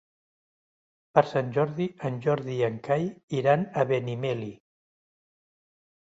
[1.17, 3.05] Per Sant Jordi en Jordi i en Cai
[3.41, 4.49] iran a Benimeli.